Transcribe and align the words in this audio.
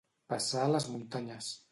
Passar 0.33 0.63
les 0.75 0.87
muntanyes. 0.95 1.51